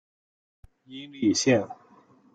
[0.87, 1.69] 殷栗线